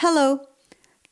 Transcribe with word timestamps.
Hello. 0.00 0.46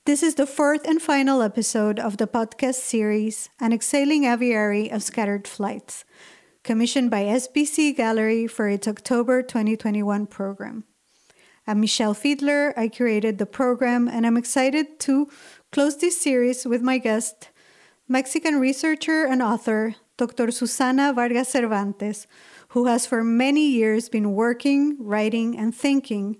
This 0.05 0.23
is 0.23 0.37
the 0.37 0.47
fourth 0.47 0.87
and 0.87 1.03
final 1.03 1.43
episode 1.43 1.99
of 1.99 2.19
the 2.19 2.29
podcast 2.29 2.77
series 2.77 3.49
An 3.59 3.73
Exhaling 3.73 4.27
Aviary 4.27 4.93
of 4.93 5.03
Scattered 5.03 5.49
Flights, 5.49 6.05
commissioned 6.63 7.11
by 7.11 7.25
SBC 7.25 7.97
Gallery 7.97 8.47
for 8.47 8.69
its 8.69 8.87
October 8.87 9.43
2021 9.43 10.29
program. 10.29 10.85
I'm 11.67 11.81
Michele 11.81 12.15
Fiedler. 12.15 12.75
I 12.79 12.87
curated 12.87 13.39
the 13.39 13.45
program, 13.45 14.07
and 14.07 14.25
I'm 14.25 14.37
excited 14.37 15.01
to 15.01 15.29
close 15.73 15.97
this 15.97 16.21
series 16.21 16.65
with 16.65 16.81
my 16.81 16.99
guest, 16.99 17.51
Mexican 18.07 18.61
researcher 18.61 19.25
and 19.27 19.43
author, 19.43 19.97
Dr. 20.17 20.53
Susana 20.53 21.13
Vargas 21.13 21.49
Cervantes, 21.49 22.29
who 22.69 22.87
has 22.87 23.05
for 23.05 23.25
many 23.25 23.67
years 23.67 24.09
been 24.09 24.33
working, 24.33 24.97
writing, 25.01 25.59
and 25.59 25.75
thinking 25.75 26.37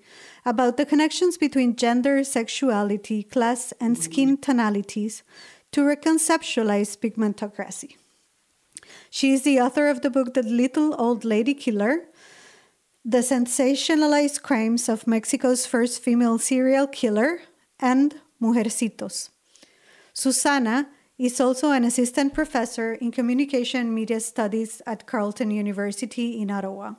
about 0.47 0.77
the 0.77 0.87
connections 0.87 1.37
between 1.37 1.75
gender, 1.75 2.23
sexuality, 2.23 3.25
class, 3.25 3.73
and 3.81 3.99
skin 3.99 4.39
tonalities 4.39 5.25
to 5.73 5.81
reconceptualize 5.81 6.97
pigmentocracy. 6.97 7.97
She 9.11 9.33
is 9.33 9.43
the 9.43 9.61
author 9.61 9.89
of 9.89 10.03
the 10.03 10.09
book 10.11 10.35
The 10.35 10.45
Little 10.45 10.95
Old 10.99 11.25
Lady 11.25 11.53
Killer 11.53 12.05
The 13.05 13.19
Sensationalized 13.19 14.43
Crimes 14.43 14.89
of 14.89 15.07
Mexico's 15.07 15.67
First 15.67 16.01
Female 16.01 16.39
Serial 16.39 16.87
Killer 16.87 17.41
and 17.81 18.15
Mujercitos. 18.41 19.31
Susana 20.15 20.89
is 21.19 21.41
also 21.41 21.73
an 21.73 21.85
assistant 21.85 22.35
professor 22.35 22.95
in 22.95 23.11
communication 23.11 23.81
and 23.81 23.95
media 23.95 24.21
studies 24.21 24.81
at 24.87 25.07
Carleton 25.07 25.51
University 25.51 26.41
in 26.41 26.51
Ottawa. 26.51 26.95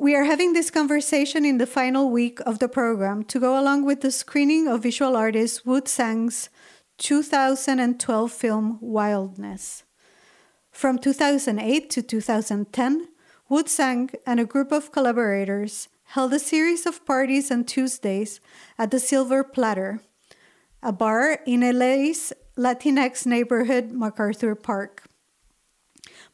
We 0.00 0.14
are 0.14 0.24
having 0.24 0.54
this 0.54 0.70
conversation 0.70 1.44
in 1.44 1.58
the 1.58 1.66
final 1.66 2.08
week 2.08 2.40
of 2.46 2.58
the 2.58 2.70
program 2.70 3.22
to 3.24 3.38
go 3.38 3.60
along 3.60 3.84
with 3.84 4.00
the 4.00 4.10
screening 4.10 4.66
of 4.66 4.82
visual 4.82 5.14
artist 5.14 5.66
Wu 5.66 5.82
Tsang's 5.82 6.48
2012 6.96 8.32
film 8.32 8.78
Wildness. 8.80 9.84
From 10.70 10.96
2008 10.96 11.90
to 11.90 12.00
2010, 12.00 13.08
Wu 13.50 13.62
Tsang 13.62 14.08
and 14.24 14.40
a 14.40 14.46
group 14.46 14.72
of 14.72 14.90
collaborators 14.90 15.88
held 16.04 16.32
a 16.32 16.38
series 16.38 16.86
of 16.86 17.04
parties 17.04 17.50
on 17.50 17.64
Tuesdays 17.64 18.40
at 18.78 18.90
the 18.90 18.98
Silver 18.98 19.44
Platter, 19.44 20.00
a 20.82 20.92
bar 20.92 21.40
in 21.44 21.60
LA's 21.60 22.32
Latinx 22.56 23.26
neighborhood, 23.26 23.92
MacArthur 23.92 24.54
Park. 24.54 25.02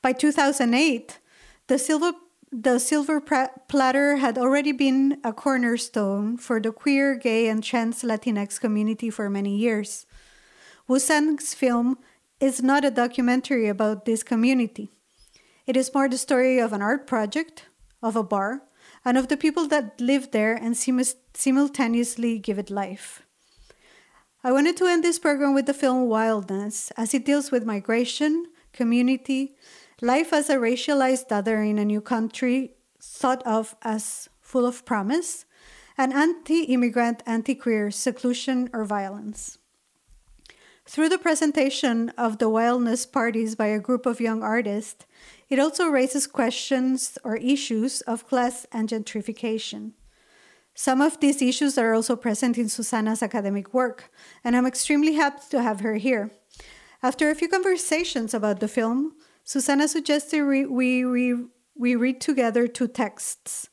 By 0.02 0.12
2008, 0.12 1.18
the 1.66 1.80
Silver 1.80 2.12
the 2.58 2.78
silver 2.78 3.20
platter 3.20 4.16
had 4.16 4.38
already 4.38 4.72
been 4.72 5.20
a 5.22 5.30
cornerstone 5.30 6.38
for 6.38 6.58
the 6.58 6.72
queer, 6.72 7.14
gay, 7.14 7.48
and 7.48 7.62
trans 7.62 8.02
Latinx 8.02 8.58
community 8.58 9.10
for 9.10 9.28
many 9.28 9.54
years. 9.54 10.06
Wu 10.88 10.98
Tsang's 10.98 11.52
film 11.52 11.98
is 12.40 12.62
not 12.62 12.82
a 12.82 12.90
documentary 12.90 13.68
about 13.68 14.06
this 14.06 14.22
community. 14.22 14.90
It 15.66 15.76
is 15.76 15.92
more 15.92 16.08
the 16.08 16.16
story 16.16 16.58
of 16.58 16.72
an 16.72 16.80
art 16.80 17.06
project, 17.06 17.66
of 18.02 18.16
a 18.16 18.22
bar, 18.22 18.62
and 19.04 19.18
of 19.18 19.28
the 19.28 19.36
people 19.36 19.68
that 19.68 20.00
live 20.00 20.30
there 20.30 20.54
and 20.54 20.74
sim- 20.74 21.02
simultaneously 21.34 22.38
give 22.38 22.58
it 22.58 22.70
life. 22.70 23.22
I 24.42 24.52
wanted 24.52 24.78
to 24.78 24.86
end 24.86 25.04
this 25.04 25.18
program 25.18 25.52
with 25.52 25.66
the 25.66 25.74
film 25.74 26.08
Wildness, 26.08 26.90
as 26.96 27.12
it 27.12 27.26
deals 27.26 27.50
with 27.50 27.66
migration, 27.66 28.46
community, 28.72 29.56
Life 30.02 30.34
as 30.34 30.50
a 30.50 30.56
racialized 30.56 31.32
other 31.32 31.62
in 31.62 31.78
a 31.78 31.84
new 31.84 32.02
country, 32.02 32.74
thought 33.00 33.42
of 33.46 33.74
as 33.80 34.28
full 34.42 34.66
of 34.66 34.84
promise, 34.84 35.46
and 35.96 36.12
anti 36.12 36.64
immigrant, 36.64 37.22
anti 37.24 37.54
queer 37.54 37.90
seclusion 37.90 38.68
or 38.74 38.84
violence. 38.84 39.56
Through 40.84 41.08
the 41.08 41.18
presentation 41.18 42.10
of 42.10 42.36
the 42.36 42.50
wildness 42.50 43.06
parties 43.06 43.54
by 43.54 43.68
a 43.68 43.80
group 43.80 44.04
of 44.04 44.20
young 44.20 44.42
artists, 44.42 45.06
it 45.48 45.58
also 45.58 45.88
raises 45.88 46.26
questions 46.26 47.16
or 47.24 47.36
issues 47.36 48.02
of 48.02 48.28
class 48.28 48.66
and 48.70 48.90
gentrification. 48.90 49.92
Some 50.74 51.00
of 51.00 51.20
these 51.20 51.40
issues 51.40 51.78
are 51.78 51.94
also 51.94 52.16
present 52.16 52.58
in 52.58 52.68
Susana's 52.68 53.22
academic 53.22 53.72
work, 53.72 54.12
and 54.44 54.54
I'm 54.54 54.66
extremely 54.66 55.14
happy 55.14 55.42
to 55.50 55.62
have 55.62 55.80
her 55.80 55.94
here. 55.94 56.32
After 57.02 57.30
a 57.30 57.34
few 57.34 57.48
conversations 57.48 58.34
about 58.34 58.60
the 58.60 58.68
film, 58.68 59.14
Susana 59.48 59.86
suggested 59.86 60.44
we, 60.44 60.66
we, 60.66 61.04
we, 61.04 61.36
we 61.76 61.94
read 61.94 62.20
together 62.20 62.66
two 62.66 62.88
texts 62.88 63.68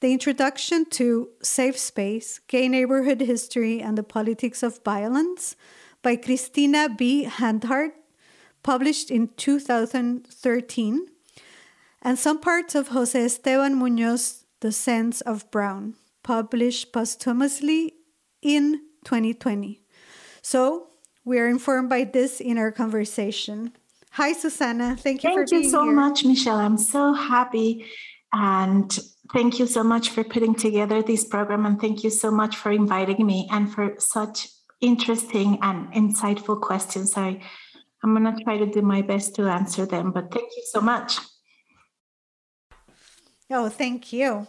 the 0.00 0.12
introduction 0.12 0.84
to 0.90 1.28
Safe 1.42 1.78
Space 1.78 2.40
Gay 2.48 2.68
Neighborhood 2.68 3.20
History 3.20 3.80
and 3.80 3.96
the 3.96 4.02
Politics 4.02 4.64
of 4.64 4.82
Violence 4.84 5.54
by 6.02 6.16
Christina 6.16 6.88
B. 6.88 7.24
Hanhardt, 7.24 7.92
published 8.64 9.12
in 9.12 9.28
2013, 9.36 11.06
and 12.02 12.18
some 12.18 12.40
parts 12.40 12.74
of 12.74 12.88
Jose 12.88 13.24
Esteban 13.24 13.76
Munoz, 13.76 14.44
The 14.58 14.72
Sense 14.72 15.20
of 15.20 15.48
Brown, 15.52 15.94
published 16.24 16.92
posthumously 16.92 17.94
in 18.42 18.80
2020. 19.04 19.80
So, 20.42 20.88
we 21.24 21.38
are 21.38 21.48
informed 21.48 21.88
by 21.88 22.04
this 22.04 22.40
in 22.40 22.58
our 22.58 22.72
conversation. 22.72 23.72
Hi, 24.16 24.32
Susana. 24.32 24.96
Thank 24.96 25.24
you 25.24 25.34
thank 25.34 25.50
you 25.50 25.68
so 25.68 25.84
here. 25.84 25.92
much, 25.92 26.24
Michele. 26.24 26.56
I'm 26.56 26.78
so 26.78 27.12
happy. 27.12 27.84
And 28.32 28.88
thank 29.34 29.58
you 29.58 29.66
so 29.66 29.84
much 29.84 30.08
for 30.08 30.24
putting 30.24 30.54
together 30.54 31.02
this 31.02 31.26
program. 31.26 31.66
And 31.66 31.78
thank 31.78 32.02
you 32.02 32.08
so 32.08 32.30
much 32.30 32.56
for 32.56 32.72
inviting 32.72 33.26
me 33.26 33.46
and 33.52 33.70
for 33.70 33.96
such 33.98 34.48
interesting 34.80 35.58
and 35.60 35.92
insightful 35.92 36.58
questions. 36.58 37.12
I, 37.14 37.42
I'm 38.02 38.14
going 38.16 38.34
to 38.34 38.42
try 38.42 38.56
to 38.56 38.64
do 38.64 38.80
my 38.80 39.02
best 39.02 39.34
to 39.34 39.50
answer 39.50 39.84
them, 39.84 40.12
but 40.12 40.32
thank 40.32 40.50
you 40.56 40.64
so 40.72 40.80
much. 40.80 41.18
Oh, 43.50 43.68
thank 43.68 44.14
you. 44.14 44.46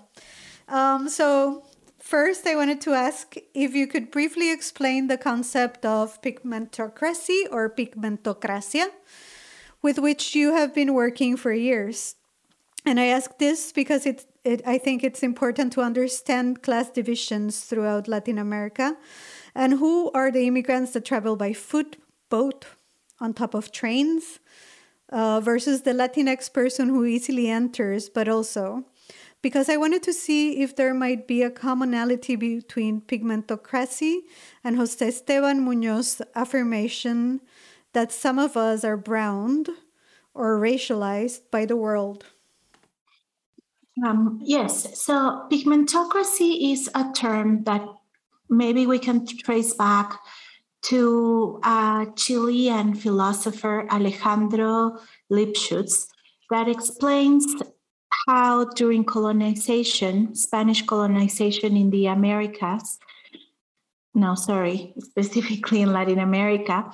Um, 0.70 1.10
so, 1.10 1.66
first, 2.00 2.48
I 2.48 2.56
wanted 2.56 2.80
to 2.88 2.94
ask 2.94 3.36
if 3.54 3.76
you 3.76 3.86
could 3.88 4.12
briefly 4.12 4.50
explain 4.50 5.08
the 5.08 5.18
concept 5.18 5.86
of 5.86 6.22
pigmentocracy 6.22 7.52
or 7.52 7.70
pigmentocracia 7.70 8.88
with 9.82 10.00
which 10.00 10.36
you 10.36 10.54
have 10.54 10.74
been 10.74 10.94
working 10.94 11.38
for 11.38 11.54
years. 11.54 12.16
And 12.86 13.00
I 13.00 13.06
ask 13.06 13.38
this 13.38 13.72
because 13.72 14.06
it, 14.06 14.26
it, 14.44 14.62
I 14.66 14.78
think 14.78 15.04
it's 15.04 15.24
important 15.24 15.74
to 15.74 15.82
understand 15.82 16.64
class 16.64 16.90
divisions 16.90 17.62
throughout 17.62 18.08
Latin 18.08 18.38
America 18.38 18.96
and 19.54 19.74
who 19.74 20.12
are 20.12 20.32
the 20.32 20.48
immigrants 20.48 20.94
that 20.94 21.06
travel 21.06 21.36
by 21.36 21.54
foot, 21.54 21.98
boat, 22.30 22.66
on 23.20 23.34
top 23.34 23.54
of 23.54 23.72
trains, 23.72 24.40
uh, 25.10 25.40
versus 25.40 25.82
the 25.82 25.92
Latinx 25.92 26.52
person 26.52 26.90
who 26.90 27.06
easily 27.06 27.50
enters, 27.50 28.10
but 28.10 28.28
also 28.28 28.86
because 29.42 29.70
I 29.70 29.78
wanted 29.78 30.04
to 30.04 30.14
see 30.14 30.62
if 30.62 30.76
there 30.76 30.94
might 30.94 31.28
be 31.28 31.44
a 31.44 31.50
commonality 31.50 32.36
between 32.36 33.02
pigmentocracy 33.02 34.22
and 34.64 34.76
Jose 34.76 35.06
Esteban 35.06 35.66
Munoz's 35.66 36.22
affirmation 36.36 37.42
that 37.94 38.12
some 38.12 38.40
of 38.40 38.56
us 38.58 38.84
are 38.84 38.98
browned 38.98 39.70
or 40.34 40.60
racialized 40.60 41.42
by 41.52 41.66
the 41.66 41.76
world? 41.76 42.26
Um, 44.06 44.40
yes, 44.44 45.00
so 45.00 45.48
pigmentocracy 45.52 46.72
is 46.72 46.90
a 46.94 47.12
term 47.16 47.64
that 47.64 47.84
maybe 48.50 48.86
we 48.86 49.00
can 49.00 49.26
trace 49.26 49.74
back 49.74 50.20
to 50.84 51.60
a 51.64 52.06
Chilean 52.16 52.94
philosopher 52.94 53.88
Alejandro 53.90 55.00
Lipschutz 55.32 56.08
that 56.52 56.70
explains 56.70 57.46
how 58.28 58.66
during 58.66 59.04
colonization, 59.04 60.36
Spanish 60.36 60.86
colonization 60.86 61.76
in 61.76 61.90
the 61.90 62.08
Americas, 62.08 63.00
no, 64.14 64.36
sorry, 64.36 64.94
specifically 65.00 65.82
in 65.82 65.92
Latin 65.92 66.20
America, 66.20 66.90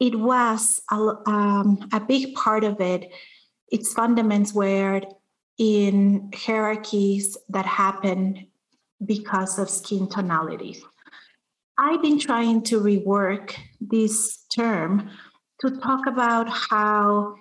it 0.00 0.18
was 0.18 0.80
a, 0.90 0.96
um, 1.26 1.88
a 1.92 2.00
big 2.00 2.34
part 2.34 2.64
of 2.64 2.80
it. 2.80 3.10
Its 3.70 3.94
fundaments 3.94 4.54
were 4.54 5.02
in 5.58 6.30
hierarchies 6.34 7.36
that 7.48 7.66
happen 7.66 8.46
because 9.04 9.58
of 9.58 9.70
skin 9.70 10.08
tonalities. 10.08 10.82
I've 11.78 12.02
been 12.02 12.18
trying 12.18 12.62
to 12.64 12.80
rework 12.80 13.54
this 13.80 14.44
term 14.54 15.10
to 15.60 15.70
talk 15.80 16.06
about 16.06 16.48
how 16.48 17.34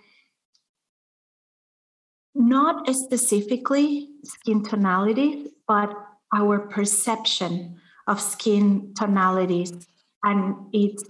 not 2.36 2.94
specifically 2.96 4.10
skin 4.24 4.64
tonalities, 4.64 5.50
but 5.68 5.94
our 6.34 6.60
perception 6.60 7.80
of 8.08 8.20
skin 8.20 8.94
tonalities 8.96 9.88
and 10.24 10.56
its 10.74 11.04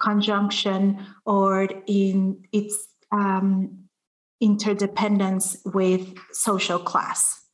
conjunction 0.00 1.06
or 1.24 1.68
in 1.86 2.44
its 2.52 2.88
um, 3.12 3.84
interdependence 4.40 5.58
with 5.64 6.16
social 6.32 6.78
class. 6.78 7.44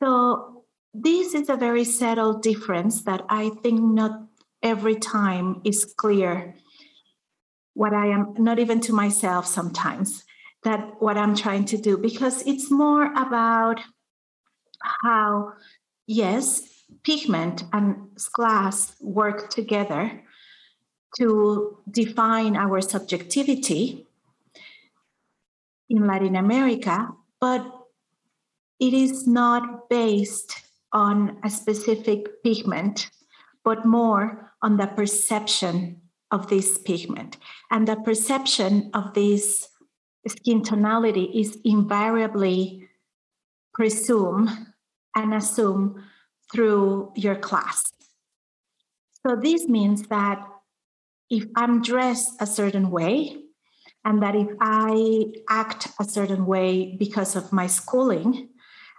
So 0.00 0.64
this 0.92 1.34
is 1.34 1.48
a 1.48 1.56
very 1.56 1.84
subtle 1.84 2.38
difference 2.38 3.02
that 3.04 3.24
I 3.28 3.50
think 3.62 3.80
not 3.80 4.12
every 4.62 4.96
time 4.96 5.60
is 5.64 5.84
clear. 5.96 6.54
What 7.74 7.92
I 7.92 8.06
am, 8.06 8.34
not 8.38 8.58
even 8.58 8.80
to 8.80 8.94
myself 8.94 9.46
sometimes, 9.46 10.24
that 10.64 10.94
what 10.98 11.18
I'm 11.18 11.34
trying 11.34 11.66
to 11.66 11.76
do, 11.76 11.98
because 11.98 12.42
it's 12.46 12.70
more 12.70 13.12
about 13.12 13.80
how, 14.80 15.52
yes, 16.06 16.62
pigment 17.04 17.64
and 17.72 18.08
glass 18.32 18.94
work 19.00 19.50
together 19.50 20.22
to 21.18 21.78
define 21.90 22.56
our 22.56 22.80
subjectivity 22.80 24.06
in 25.88 26.06
Latin 26.06 26.36
America, 26.36 27.08
but 27.40 27.64
it 28.78 28.92
is 28.92 29.26
not 29.26 29.88
based 29.88 30.56
on 30.92 31.38
a 31.44 31.50
specific 31.50 32.42
pigment, 32.42 33.10
but 33.64 33.86
more 33.86 34.52
on 34.62 34.76
the 34.76 34.86
perception 34.86 36.00
of 36.30 36.48
this 36.48 36.78
pigment. 36.78 37.38
And 37.70 37.86
the 37.86 37.96
perception 37.96 38.90
of 38.94 39.14
this 39.14 39.68
skin 40.26 40.62
tonality 40.62 41.30
is 41.34 41.58
invariably 41.64 42.88
presumed 43.72 44.50
and 45.14 45.34
assumed 45.34 45.96
through 46.52 47.12
your 47.14 47.36
class. 47.36 47.92
So 49.26 49.36
this 49.36 49.68
means 49.68 50.08
that 50.08 50.46
if 51.30 51.44
I'm 51.56 51.82
dressed 51.82 52.34
a 52.40 52.46
certain 52.46 52.90
way, 52.90 53.36
and 54.04 54.22
that 54.22 54.36
if 54.36 54.48
I 54.60 55.24
act 55.48 55.88
a 55.98 56.04
certain 56.04 56.46
way 56.46 56.96
because 56.96 57.34
of 57.34 57.52
my 57.52 57.66
schooling, 57.66 58.50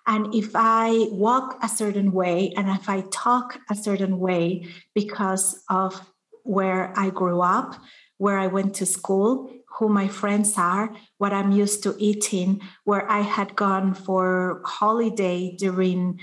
and 0.06 0.34
if 0.34 0.52
I 0.54 1.08
walk 1.12 1.58
a 1.62 1.70
certain 1.70 2.12
way, 2.12 2.54
and 2.56 2.70
if 2.70 2.90
I 2.90 3.02
talk 3.12 3.60
a 3.70 3.76
certain 3.76 4.20
way 4.20 4.68
because 4.94 5.64
of 5.70 6.02
where 6.44 6.94
I 6.98 7.10
grew 7.10 7.42
up, 7.42 7.76
where 8.18 8.38
I 8.38 8.48
went 8.48 8.74
to 8.76 8.86
school, 8.86 9.52
who 9.78 9.90
my 9.90 10.08
friends 10.08 10.58
are, 10.58 10.96
what 11.18 11.34
I'm 11.34 11.52
used 11.52 11.84
to 11.84 11.96
eating, 12.00 12.62
where 12.84 13.10
I 13.10 13.22
had 13.22 13.56
gone 13.56 13.94
for 13.94 14.62
holiday 14.66 15.56
during 15.58 16.20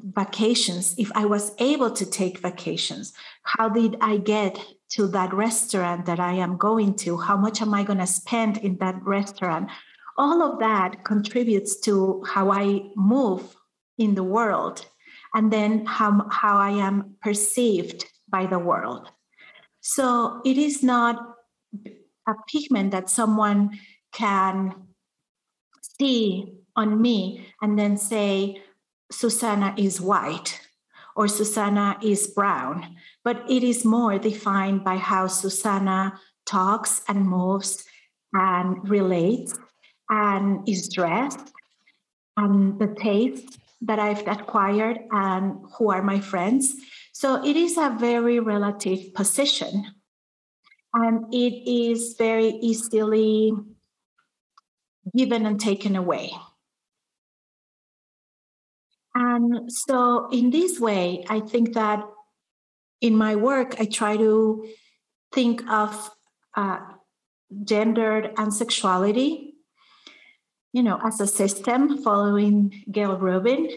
vacations, 0.00 0.94
if 0.98 1.10
I 1.14 1.26
was 1.26 1.52
able 1.58 1.90
to 1.92 2.06
take 2.06 2.38
vacations, 2.38 3.12
how 3.42 3.68
did 3.68 3.96
I 4.00 4.16
get 4.16 4.58
to 4.90 5.06
that 5.08 5.32
restaurant 5.32 6.06
that 6.06 6.20
I 6.20 6.32
am 6.32 6.56
going 6.56 6.94
to? 6.96 7.18
How 7.18 7.36
much 7.36 7.60
am 7.60 7.74
I 7.74 7.82
going 7.84 7.98
to 7.98 8.06
spend 8.06 8.58
in 8.58 8.78
that 8.78 9.02
restaurant? 9.02 9.70
All 10.16 10.42
of 10.42 10.58
that 10.60 11.04
contributes 11.04 11.78
to 11.80 12.24
how 12.26 12.50
I 12.50 12.82
move 12.96 13.56
in 13.98 14.14
the 14.14 14.24
world 14.24 14.86
and 15.34 15.52
then 15.52 15.84
how, 15.86 16.26
how 16.30 16.56
I 16.56 16.70
am 16.70 17.16
perceived 17.20 18.06
by 18.28 18.46
the 18.46 18.58
world. 18.58 19.10
So 19.80 20.40
it 20.44 20.58
is 20.58 20.82
not 20.82 21.36
a 22.26 22.34
pigment 22.50 22.90
that 22.92 23.10
someone 23.10 23.78
can 24.12 24.74
see 26.00 26.54
on 26.76 27.00
me 27.00 27.46
and 27.60 27.78
then 27.78 27.96
say, 27.96 28.62
Susana 29.10 29.74
is 29.76 30.00
white 30.00 30.67
or 31.18 31.26
Susana 31.26 31.98
is 32.00 32.28
brown, 32.28 32.94
but 33.24 33.42
it 33.50 33.64
is 33.64 33.84
more 33.84 34.20
defined 34.20 34.84
by 34.84 34.96
how 34.96 35.26
Susana 35.26 36.16
talks 36.46 37.02
and 37.08 37.26
moves 37.28 37.84
and 38.32 38.88
relates 38.88 39.58
and 40.08 40.66
is 40.68 40.88
dressed 40.88 41.50
and 42.36 42.78
the 42.78 42.94
taste 42.94 43.58
that 43.80 43.98
I've 43.98 44.28
acquired 44.28 45.00
and 45.10 45.58
who 45.76 45.90
are 45.90 46.02
my 46.02 46.20
friends. 46.20 46.72
So 47.12 47.44
it 47.44 47.56
is 47.56 47.76
a 47.76 47.96
very 47.98 48.38
relative 48.38 49.12
position. 49.12 49.86
And 50.94 51.34
it 51.34 51.68
is 51.68 52.14
very 52.16 52.50
easily 52.62 53.52
given 55.16 55.46
and 55.46 55.58
taken 55.58 55.96
away. 55.96 56.30
And 59.20 59.72
so, 59.72 60.28
in 60.30 60.50
this 60.50 60.78
way, 60.78 61.24
I 61.28 61.40
think 61.40 61.74
that 61.74 62.04
in 63.00 63.16
my 63.16 63.34
work, 63.34 63.74
I 63.80 63.86
try 63.86 64.16
to 64.16 64.64
think 65.34 65.68
of 65.68 65.90
uh, 66.54 66.78
gender 67.64 68.30
and 68.36 68.54
sexuality, 68.54 69.54
you 70.72 70.84
know, 70.84 71.00
as 71.04 71.20
a 71.20 71.26
system 71.26 72.00
following 72.00 72.84
Gayle 72.92 73.18
Rubin. 73.18 73.68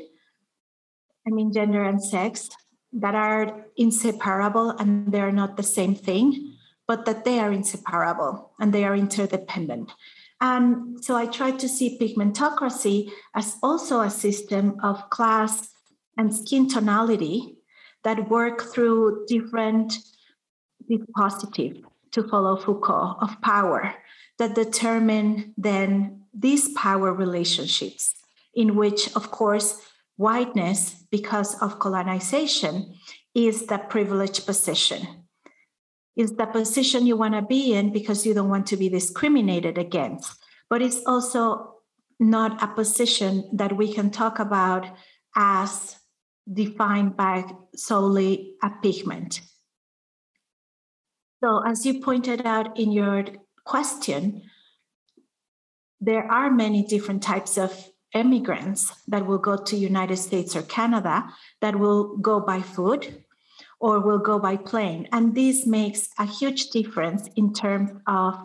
I 1.26 1.32
mean, 1.32 1.52
gender 1.52 1.84
and 1.84 2.04
sex 2.04 2.48
that 2.94 3.16
are 3.16 3.66
inseparable 3.78 4.70
and 4.78 5.12
they're 5.12 5.32
not 5.32 5.58
the 5.58 5.64
same 5.64 5.96
thing, 5.96 6.54
but 6.88 7.06
that 7.06 7.26
they 7.26 7.40
are 7.40 7.52
inseparable 7.52 8.52
and 8.60 8.72
they 8.72 8.84
are 8.84 8.96
interdependent. 8.96 9.92
And 10.42 11.04
so 11.04 11.16
I 11.16 11.28
tried 11.28 11.60
to 11.60 11.70
see 11.70 12.00
pigmentocracy 12.00 13.12
as 13.36 13.58
also 13.62 14.02
a 14.02 14.10
system 14.10 14.78
of 14.84 15.10
class 15.12 15.70
and 16.18 16.34
skin 16.36 16.68
tonality 16.68 17.58
that 18.04 18.30
work 18.30 18.62
through 18.74 19.26
different 19.28 19.94
dispositive, 20.90 21.84
to 22.12 22.28
follow 22.28 22.58
Foucault, 22.58 23.18
of 23.22 23.40
power 23.42 23.94
that 24.40 24.56
determine 24.56 25.54
then 25.58 26.24
these 26.34 26.70
power 26.70 27.14
relationships, 27.14 28.16
in 28.56 28.76
which, 28.76 29.16
of 29.16 29.30
course, 29.30 29.80
whiteness, 30.18 31.06
because 31.12 31.62
of 31.62 31.80
colonization, 31.80 32.96
is 33.36 33.68
the 33.68 33.78
privileged 33.78 34.46
position 34.46 35.21
is 36.16 36.36
the 36.36 36.46
position 36.46 37.06
you 37.06 37.16
want 37.16 37.34
to 37.34 37.42
be 37.42 37.74
in 37.74 37.92
because 37.92 38.26
you 38.26 38.34
don't 38.34 38.50
want 38.50 38.68
to 38.68 38.78
be 38.78 38.90
discriminated 38.90 39.78
against. 39.78 40.38
But 40.70 40.82
it's 40.82 41.02
also 41.06 41.76
not 42.20 42.62
a 42.62 42.68
position 42.68 43.50
that 43.54 43.76
we 43.76 43.94
can 43.94 44.12
talk 44.12 44.40
about 44.40 44.86
as 45.36 45.96
defined 46.52 47.16
by 47.16 47.46
solely 47.76 48.56
a 48.62 48.70
pigment. 48.82 49.42
So, 51.44 51.64
as 51.66 51.86
you 51.86 52.02
pointed 52.02 52.46
out 52.46 52.78
in 52.78 52.92
your 52.92 53.26
question, 53.66 54.44
there 56.00 56.24
are 56.32 56.52
many 56.52 56.84
different 56.84 57.24
types 57.24 57.58
of 57.58 57.92
immigrants 58.14 58.94
that 59.08 59.26
will 59.26 59.38
go 59.38 59.56
to 59.56 59.76
United 59.76 60.18
States 60.18 60.56
or 60.56 60.62
Canada 60.64 61.30
that 61.62 61.78
will 61.78 62.18
go 62.18 62.40
by 62.40 62.62
food, 62.62 63.24
or 63.82 64.00
will 64.00 64.20
go 64.20 64.38
by 64.40 64.56
plane. 64.56 65.08
And 65.12 65.36
this 65.36 65.66
makes 65.66 66.10
a 66.20 66.26
huge 66.26 66.70
difference 66.70 67.28
in 67.36 67.52
terms 67.52 67.90
of 68.08 68.36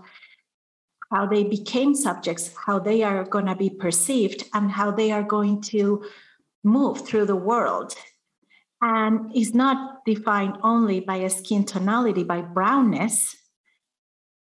how 1.13 1.27
they 1.27 1.45
became 1.45 1.95
subjects, 1.95 2.51
how 2.67 2.79
they 2.79 3.03
are 3.03 3.23
going 3.25 3.47
to 3.47 3.55
be 3.55 3.71
perceived, 3.71 4.45
and 4.55 4.71
how 4.73 4.91
they 4.91 5.13
are 5.13 5.23
going 5.23 5.61
to 5.61 6.03
move 6.65 7.07
through 7.07 7.27
the 7.27 7.37
world. 7.37 7.95
And 8.81 9.35
is 9.35 9.55
not 9.55 10.05
defined 10.05 10.57
only 10.63 11.01
by 11.01 11.17
a 11.17 11.31
skin 11.31 11.65
tonality, 11.65 12.25
by 12.25 12.43
brownness, 12.43 13.35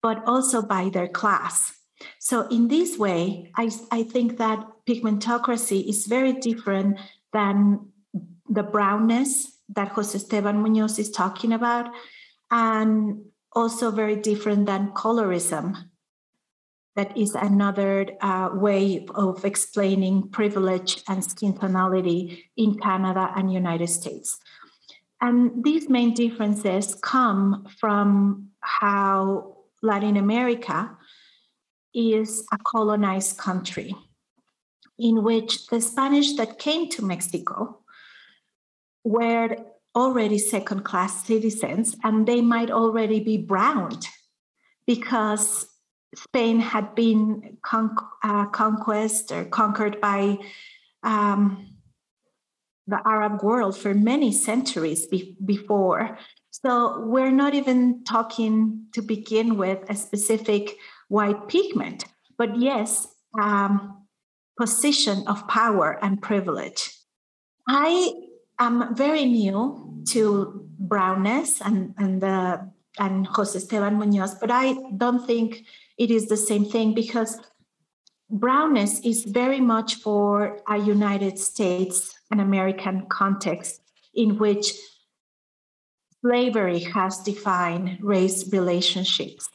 but 0.03 0.23
also 0.27 0.63
by 0.63 0.91
their 0.91 1.09
class. 1.09 1.73
So, 2.19 2.47
in 2.49 2.69
this 2.69 2.99
way, 2.99 3.51
I, 3.57 3.71
I 3.91 4.05
think 4.05 4.39
that 4.39 4.65
pigmentocracy 4.89 5.89
is 5.89 6.07
very 6.07 6.35
different 6.35 6.99
than 7.33 7.93
the 8.49 8.63
brownness 8.63 9.53
that 9.75 9.89
Jose 9.89 10.17
Esteban 10.17 10.63
Munoz 10.63 10.99
is 10.99 11.11
talking 11.11 11.53
about, 11.53 11.91
and 12.51 13.25
also 13.53 13.91
very 13.91 14.17
different 14.17 14.67
than 14.67 14.93
colorism. 14.93 15.77
That 16.95 17.17
is 17.17 17.35
another 17.35 18.07
uh, 18.21 18.51
way 18.53 19.07
of 19.15 19.45
explaining 19.45 20.29
privilege 20.29 21.03
and 21.09 21.25
skin 21.25 21.57
tonality 21.57 22.51
in 22.57 22.79
Canada 22.79 23.33
and 23.35 23.53
United 23.53 23.89
States. 23.89 24.39
And 25.21 25.65
these 25.65 25.89
main 25.89 26.13
differences 26.15 26.95
come 26.97 27.67
from 27.79 28.51
how 28.61 29.57
Latin 29.81 30.17
America 30.17 30.97
is 31.95 32.45
a 32.53 32.59
colonized 32.59 33.39
country 33.39 33.95
in 34.99 35.23
which 35.23 35.67
the 35.69 35.81
Spanish 35.81 36.35
that 36.37 36.59
came 36.59 36.89
to 36.91 37.05
Mexico 37.05 37.82
were 39.05 39.57
already 39.95 40.39
second 40.39 40.85
class 40.85 41.27
citizens 41.27 41.97
and 42.03 42.27
they 42.27 42.41
might 42.41 42.71
already 42.71 43.21
be 43.21 43.37
browned 43.37 44.09
because 44.87 45.67
Spain 46.15 46.61
had 46.61 46.95
been 46.95 47.59
con- 47.63 47.97
uh, 48.23 48.47
conquest 48.47 49.33
or 49.33 49.45
conquered 49.45 50.01
by 50.01 50.39
um, 51.03 51.73
the 52.87 53.01
Arab 53.07 53.43
world 53.43 53.77
for 53.77 53.95
many 53.95 54.33
centuries 54.33 55.07
be- 55.07 55.37
before. 55.45 56.19
So 56.51 57.01
we're 57.01 57.31
not 57.31 57.55
even 57.55 58.05
talking 58.05 58.87
to 58.93 59.03
begin 59.03 59.57
with 59.57 59.79
a 59.89 59.95
specific 59.95 60.77
white 61.09 61.49
pigment, 61.49 62.05
but 62.37 62.57
yes, 62.59 63.07
um, 63.41 64.07
position 64.59 65.25
of 65.27 65.49
power 65.49 65.99
and 66.03 66.21
privilege. 66.21 66.91
I 67.67 68.13
I'm 68.63 68.95
very 68.95 69.25
new 69.25 70.05
to 70.11 70.69
brownness 70.79 71.61
and 71.61 71.95
and 71.99 72.21
the 72.21 72.71
and 72.97 73.27
Jose 73.27 73.59
Esteban 73.59 73.99
Munoz, 73.99 74.37
but 74.37 74.53
I 74.53 74.75
don't 74.97 75.27
think 75.27 75.65
it 75.99 76.11
is 76.13 76.29
the 76.29 76.37
same 76.37 76.65
thing 76.65 76.95
because 76.95 77.41
brownness 78.31 79.01
is 79.01 79.25
very 79.25 79.61
much 79.61 79.97
for 79.97 80.61
a 80.69 80.79
United 80.79 81.41
States 81.41 82.15
and 82.31 82.41
American 82.41 83.07
context 83.09 83.81
in 84.15 84.39
which 84.39 84.75
slavery 86.21 86.81
has 86.81 87.19
defined 87.19 87.99
race 88.01 88.53
relationships. 88.53 89.49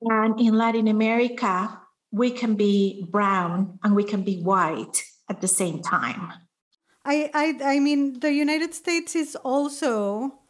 And 0.00 0.40
in 0.40 0.54
Latin 0.56 0.88
America, 0.88 1.82
we 2.12 2.30
can 2.30 2.54
be 2.54 3.04
brown 3.10 3.78
and 3.82 3.94
we 3.94 4.04
can 4.04 4.22
be 4.22 4.40
white 4.40 5.02
at 5.28 5.42
the 5.42 5.48
same 5.48 5.82
time. 5.82 6.32
I, 7.08 7.30
I, 7.32 7.74
I 7.76 7.78
mean, 7.78 8.18
the 8.18 8.32
United 8.32 8.74
States 8.74 9.14
is 9.14 9.36
also 9.36 10.40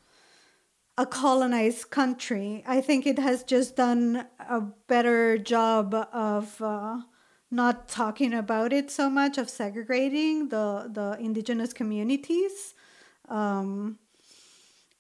a 0.97 1.05
colonized 1.05 1.91
country. 1.91 2.65
I 2.67 2.81
think 2.81 3.07
it 3.07 3.19
has 3.19 3.45
just 3.45 3.77
done 3.77 4.27
a 4.49 4.63
better 4.89 5.37
job 5.37 5.95
of 6.15 6.63
uh, 6.63 7.03
not 7.51 7.89
talking 7.89 8.33
about 8.33 8.73
it 8.73 8.91
so 8.91 9.11
much, 9.11 9.37
of 9.37 9.51
segregating 9.51 10.49
the, 10.49 10.89
the 10.91 11.19
indigenous 11.21 11.75
communities. 11.75 12.73
Um, 13.29 13.99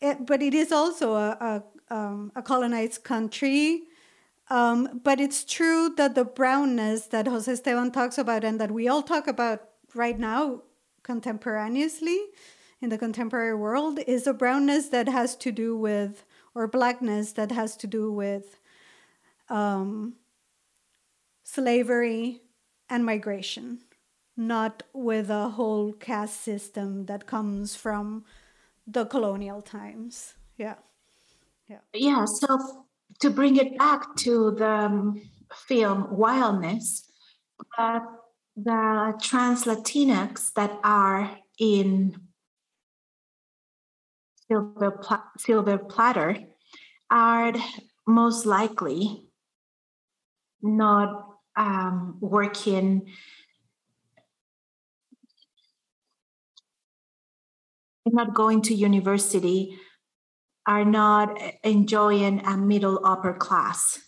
it, 0.02 0.26
but 0.26 0.42
it 0.42 0.52
is 0.52 0.72
also 0.72 1.14
a, 1.14 1.62
a, 1.90 1.94
um, 1.94 2.32
a 2.36 2.42
colonized 2.42 3.02
country. 3.02 3.84
Um, 4.50 5.00
but 5.02 5.20
it's 5.20 5.42
true 5.42 5.88
that 5.96 6.14
the 6.14 6.26
brownness 6.26 7.06
that 7.06 7.26
Jose 7.26 7.50
Esteban 7.50 7.92
talks 7.92 8.18
about 8.18 8.44
and 8.44 8.60
that 8.60 8.70
we 8.70 8.88
all 8.88 9.02
talk 9.02 9.26
about 9.26 9.62
right 9.94 10.18
now 10.18 10.60
contemporaneously 11.06 12.20
in 12.80 12.88
the 12.90 12.98
contemporary 12.98 13.54
world 13.54 14.00
is 14.08 14.26
a 14.26 14.34
brownness 14.34 14.88
that 14.88 15.08
has 15.08 15.36
to 15.36 15.52
do 15.52 15.76
with, 15.76 16.24
or 16.52 16.66
blackness 16.66 17.32
that 17.32 17.52
has 17.52 17.76
to 17.76 17.86
do 17.86 18.12
with 18.12 18.58
um, 19.48 20.14
slavery 21.44 22.42
and 22.90 23.06
migration, 23.06 23.78
not 24.36 24.82
with 24.92 25.30
a 25.30 25.50
whole 25.50 25.92
caste 25.92 26.40
system 26.42 27.06
that 27.06 27.26
comes 27.26 27.76
from 27.76 28.24
the 28.84 29.06
colonial 29.06 29.62
times. 29.62 30.34
Yeah. 30.58 30.74
Yeah. 31.68 31.82
Yeah. 31.94 32.24
So 32.24 32.48
to 33.20 33.30
bring 33.30 33.56
it 33.56 33.78
back 33.78 34.16
to 34.16 34.50
the 34.58 34.68
um, 34.68 35.22
film 35.54 36.08
Wildness, 36.10 37.04
uh, 37.78 38.00
the 38.56 39.12
trans 39.22 39.64
Latinx 39.64 40.52
that 40.54 40.78
are 40.82 41.38
in 41.58 42.16
silver, 44.48 44.90
pl- 44.92 45.24
silver 45.36 45.78
platter 45.78 46.38
are 47.10 47.52
most 48.06 48.46
likely 48.46 49.26
not 50.62 51.28
um, 51.56 52.16
working 52.20 53.08
not 58.06 58.34
going 58.34 58.62
to 58.62 58.72
university 58.74 59.76
are 60.66 60.84
not 60.84 61.36
enjoying 61.64 62.44
a 62.46 62.56
middle 62.56 63.04
upper 63.04 63.34
class. 63.34 63.98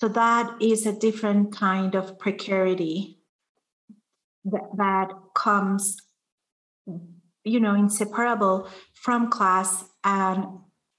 So 0.00 0.06
that 0.08 0.62
is 0.62 0.86
a 0.86 0.92
different 0.92 1.52
kind 1.52 1.96
of 1.96 2.18
precarity 2.20 3.17
that, 4.50 4.68
that 4.76 5.12
comes 5.34 5.96
you 7.44 7.60
know 7.60 7.74
inseparable 7.74 8.68
from 8.94 9.30
class 9.30 9.84
and 10.04 10.46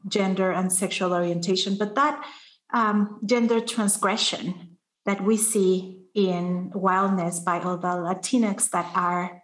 gender 0.08 0.52
and 0.52 0.72
sexual 0.72 1.14
orientation. 1.14 1.76
But 1.78 1.96
that 1.96 2.26
um, 2.74 3.20
gender 3.26 3.60
transgression 3.60 4.78
that 5.06 5.24
we 5.24 5.38
see 5.38 6.02
in 6.14 6.72
wildness 6.74 7.40
by 7.40 7.60
all 7.60 7.78
the 7.78 7.88
latinx 7.88 8.70
that 8.72 8.92
are 8.96 9.44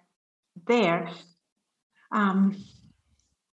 there 0.68 1.10
um, 2.12 2.56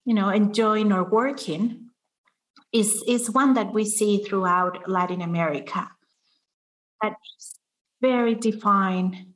you 0.05 0.13
know 0.13 0.29
enjoying 0.29 0.91
or 0.91 1.03
working 1.03 1.89
is 2.71 3.03
is 3.07 3.31
one 3.31 3.53
that 3.55 3.73
we 3.73 3.85
see 3.85 4.23
throughout 4.23 4.87
latin 4.87 5.21
america. 5.21 5.89
That 7.01 7.13
is 7.37 7.55
very 8.01 8.35
defined 8.35 9.28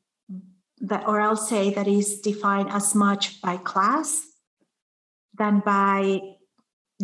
that, 0.84 1.08
or 1.08 1.20
I'll 1.20 1.36
say 1.36 1.74
that 1.74 1.88
is 1.88 2.22
defined 2.22 2.70
as 2.70 2.94
much 2.94 3.42
by 3.42 3.58
class 3.58 4.28
than 5.38 5.60
by 5.60 6.20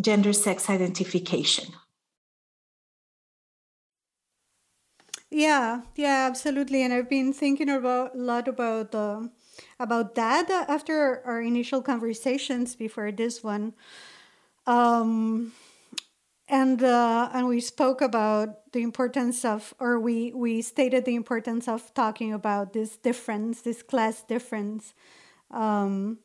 gender 0.00 0.32
sex 0.32 0.70
identification. 0.70 1.72
Yeah, 5.30 5.82
yeah, 5.94 6.26
absolutely. 6.26 6.82
And 6.82 6.92
I've 6.92 7.08
been 7.08 7.32
thinking 7.32 7.70
about 7.70 8.14
a 8.14 8.18
lot 8.18 8.48
about 8.48 8.94
uh, 8.94 9.28
about 9.78 10.14
that 10.16 10.50
after 10.50 11.22
our 11.24 11.40
initial 11.40 11.82
conversations 11.82 12.74
before 12.74 13.12
this 13.12 13.42
one. 13.42 13.74
Um, 14.66 15.52
and 16.50 16.82
uh, 16.82 17.30
and 17.32 17.46
we 17.46 17.60
spoke 17.60 18.02
about 18.02 18.72
the 18.72 18.82
importance 18.82 19.44
of 19.44 19.72
or 19.78 20.00
we 20.00 20.32
we 20.34 20.60
stated 20.60 21.04
the 21.04 21.14
importance 21.14 21.68
of 21.68 21.94
talking 21.94 22.32
about 22.32 22.72
this 22.72 22.96
difference 22.96 23.62
this 23.62 23.82
class 23.82 24.22
difference. 24.22 24.92
Um, 25.50 26.18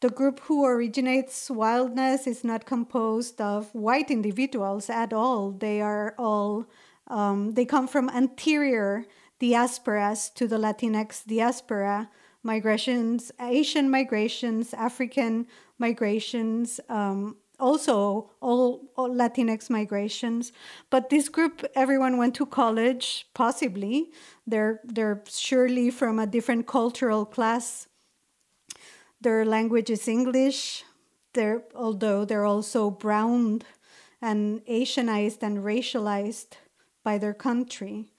the 0.00 0.10
group 0.10 0.40
who 0.40 0.66
originates 0.66 1.48
wildness 1.48 2.26
is 2.26 2.44
not 2.44 2.66
composed 2.66 3.40
of 3.40 3.74
white 3.74 4.10
individuals 4.10 4.90
at 4.90 5.12
all. 5.12 5.52
They 5.52 5.80
are 5.80 6.14
all 6.18 6.66
um, 7.06 7.52
they 7.52 7.64
come 7.64 7.86
from 7.86 8.10
anterior 8.10 9.06
diasporas 9.40 10.34
to 10.34 10.48
the 10.48 10.56
latinx 10.58 11.24
diaspora 11.24 12.10
migrations 12.42 13.32
asian 13.40 13.90
migrations 13.90 14.72
african 14.74 15.46
migrations 15.78 16.80
um, 16.88 17.36
also 17.58 18.30
all, 18.40 18.82
all, 18.96 19.10
Latinx 19.10 19.70
migrations. 19.70 20.52
But 20.90 21.10
this 21.10 21.28
group, 21.28 21.64
everyone 21.74 22.18
went 22.18 22.34
to 22.36 22.46
college, 22.46 23.26
possibly. 23.34 24.10
They're 24.46 24.80
they're 24.84 25.22
surely 25.28 25.90
from 25.90 26.18
a 26.18 26.26
different 26.26 26.66
cultural 26.66 27.24
class. 27.24 27.88
Their 29.20 29.44
language 29.44 29.90
is 29.90 30.08
English. 30.08 30.84
They're 31.32 31.62
although 31.74 32.24
they're 32.24 32.44
also 32.44 32.90
browned 32.90 33.64
and 34.20 34.64
Asianized 34.66 35.42
and 35.42 35.58
racialized 35.58 36.56
by 37.02 37.18
their 37.18 37.34
country. 37.34 38.12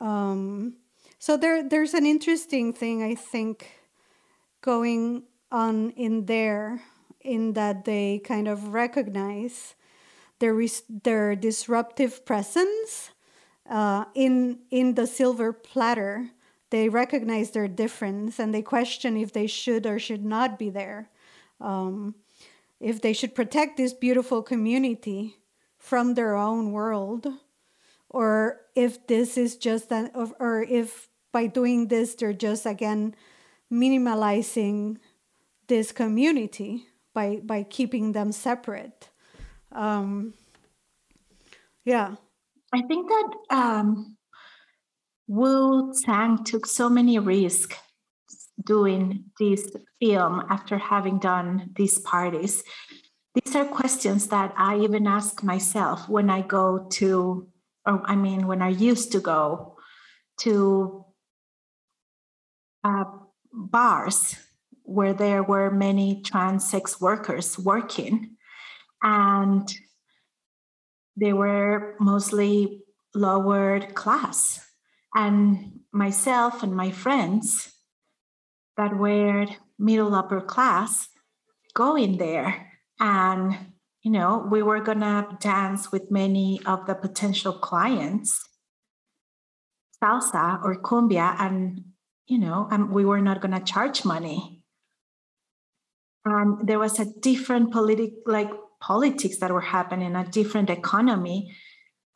Um, 0.00 0.76
so 1.18 1.36
there 1.36 1.62
there's 1.68 1.94
an 1.94 2.06
interesting 2.06 2.72
thing 2.72 3.02
I 3.02 3.14
think 3.14 3.80
going 4.60 5.24
on 5.50 5.90
in 5.90 6.26
there 6.26 6.82
in 7.20 7.52
that 7.54 7.84
they 7.84 8.20
kind 8.24 8.48
of 8.48 8.72
recognize 8.72 9.74
their, 10.38 10.60
their 10.88 11.34
disruptive 11.34 12.24
presence 12.24 13.10
uh, 13.68 14.04
in, 14.14 14.60
in 14.70 14.94
the 14.94 15.06
silver 15.06 15.52
platter. 15.52 16.30
They 16.70 16.88
recognize 16.88 17.50
their 17.50 17.68
difference 17.68 18.38
and 18.38 18.54
they 18.54 18.62
question 18.62 19.16
if 19.16 19.32
they 19.32 19.46
should 19.46 19.86
or 19.86 19.98
should 19.98 20.24
not 20.24 20.58
be 20.58 20.70
there. 20.70 21.10
Um, 21.60 22.14
if 22.80 23.00
they 23.00 23.12
should 23.12 23.34
protect 23.34 23.76
this 23.76 23.92
beautiful 23.92 24.42
community 24.42 25.36
from 25.76 26.14
their 26.14 26.36
own 26.36 26.72
world, 26.72 27.26
or 28.10 28.60
if 28.74 29.06
this 29.06 29.36
is 29.36 29.56
just 29.56 29.92
an, 29.92 30.10
or, 30.14 30.30
or 30.38 30.62
if 30.62 31.08
by 31.32 31.46
doing 31.46 31.88
this 31.88 32.14
they're 32.14 32.32
just 32.32 32.66
again 32.66 33.14
minimalizing 33.70 34.96
this 35.66 35.92
community 35.92 36.86
by 37.18 37.40
by 37.52 37.60
keeping 37.76 38.12
them 38.12 38.30
separate. 38.30 39.10
Um, 39.72 40.34
yeah, 41.84 42.14
I 42.72 42.80
think 42.88 43.08
that 43.14 43.28
um, 43.50 44.16
Wu 45.26 45.92
Tsang 45.92 46.44
took 46.44 46.64
so 46.66 46.88
many 46.88 47.18
risks 47.18 47.76
doing 48.64 49.24
this 49.40 49.62
film 50.00 50.42
after 50.48 50.78
having 50.78 51.18
done 51.18 51.70
these 51.74 51.98
parties. 51.98 52.62
These 53.34 53.56
are 53.56 53.64
questions 53.80 54.28
that 54.28 54.54
I 54.56 54.78
even 54.78 55.06
ask 55.06 55.42
myself 55.42 56.08
when 56.08 56.30
I 56.30 56.42
go 56.42 56.86
to, 56.98 57.48
or 57.86 58.02
I 58.12 58.14
mean, 58.16 58.46
when 58.46 58.62
I 58.62 58.70
used 58.90 59.10
to 59.12 59.20
go 59.20 59.76
to 60.44 61.04
uh, 62.84 63.04
bars 63.52 64.36
where 64.88 65.12
there 65.12 65.42
were 65.42 65.70
many 65.70 66.22
trans 66.22 66.68
sex 66.68 67.00
workers 67.00 67.58
working, 67.58 68.36
and 69.02 69.72
they 71.16 71.32
were 71.32 71.96
mostly 72.00 72.82
lower 73.14 73.80
class. 73.80 74.64
And 75.14 75.80
myself 75.92 76.62
and 76.62 76.74
my 76.74 76.90
friends 76.90 77.72
that 78.76 78.96
were 78.96 79.46
middle 79.78 80.14
upper 80.14 80.40
class 80.40 81.08
going 81.74 82.18
there. 82.18 82.72
And 83.00 83.72
you 84.02 84.10
know 84.10 84.46
we 84.50 84.62
were 84.62 84.80
going 84.80 85.00
to 85.00 85.36
dance 85.40 85.90
with 85.92 86.10
many 86.10 86.60
of 86.66 86.86
the 86.86 86.94
potential 86.94 87.52
clients 87.52 88.42
salsa 90.02 90.62
or 90.64 90.80
cumbia 90.80 91.34
and 91.38 91.84
you 92.26 92.38
know 92.38 92.68
and 92.70 92.90
we 92.90 93.04
were 93.04 93.20
not 93.20 93.40
going 93.40 93.52
to 93.52 93.60
charge 93.60 94.04
money 94.04 94.57
and 96.28 96.66
there 96.66 96.78
was 96.78 96.98
a 96.98 97.06
different 97.20 97.72
politic 97.72 98.12
like 98.26 98.50
politics 98.80 99.38
that 99.38 99.50
were 99.50 99.60
happening 99.60 100.14
a 100.14 100.24
different 100.24 100.70
economy. 100.70 101.54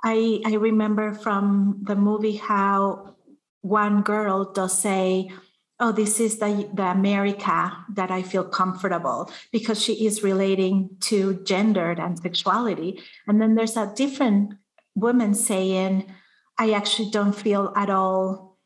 I 0.04 0.40
i 0.44 0.54
remember 0.54 1.14
from 1.14 1.82
the 1.82 1.96
movie 1.96 2.36
how 2.36 3.16
one 3.60 4.02
girl 4.02 4.52
does 4.52 4.76
say 4.78 5.30
oh 5.78 5.92
this 5.92 6.18
is 6.18 6.38
the 6.38 6.68
the 6.74 6.82
america 6.82 7.72
that 7.94 8.10
i 8.10 8.22
feel 8.22 8.44
comfortable 8.44 9.30
because 9.52 9.80
she 9.80 10.06
is 10.06 10.22
relating 10.24 10.90
to 11.00 11.42
gendered 11.44 11.98
and 11.98 12.18
sexuality. 12.18 13.00
And 13.26 13.40
then 13.40 13.54
there's 13.54 13.76
a 13.76 13.92
different 13.94 14.54
woman 14.94 15.34
saying 15.34 16.12
I 16.58 16.72
actually 16.72 17.10
don't 17.10 17.32
feel 17.32 17.72
at 17.76 17.90
all 17.90 18.58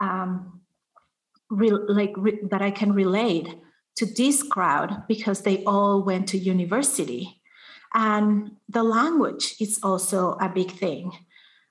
um, 0.00 0.60
re- 1.50 1.70
like 1.70 2.12
re- 2.16 2.40
that 2.50 2.62
I 2.62 2.70
can 2.70 2.92
relate 2.92 3.48
to 3.96 4.06
this 4.06 4.42
crowd 4.42 5.04
because 5.08 5.42
they 5.42 5.62
all 5.64 6.02
went 6.02 6.28
to 6.28 6.38
university. 6.38 7.40
And 7.94 8.56
the 8.68 8.82
language 8.82 9.54
is 9.60 9.78
also 9.82 10.36
a 10.40 10.48
big 10.48 10.72
thing, 10.72 11.12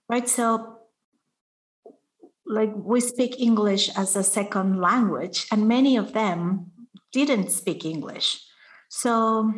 right? 0.07 0.27
So, 0.27 0.79
like, 2.45 2.71
we 2.75 3.01
speak 3.01 3.39
English 3.39 3.89
as 3.97 4.15
a 4.15 4.23
second 4.23 4.79
language, 4.79 5.47
and 5.51 5.67
many 5.67 5.97
of 5.97 6.13
them 6.13 6.71
didn't 7.11 7.51
speak 7.51 7.83
English. 7.83 8.41
So, 8.89 9.51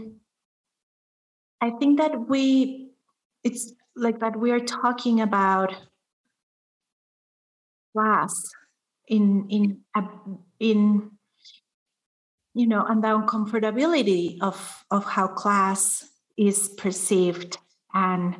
I 1.61 1.69
think 1.71 1.99
that 1.99 2.27
we, 2.27 2.89
it's 3.43 3.73
like 3.95 4.19
that 4.19 4.39
we 4.39 4.51
are 4.51 4.59
talking 4.59 5.21
about 5.21 5.73
class 7.95 8.51
in 9.07 9.47
in 9.49 9.79
in 10.59 11.11
you 12.55 12.65
know 12.65 12.83
and 12.85 13.03
the 13.03 13.07
uncomfortability 13.07 14.37
of 14.41 14.85
of 14.89 15.03
how 15.03 15.27
class 15.27 16.09
is 16.37 16.69
perceived 16.69 17.57
and 17.93 18.35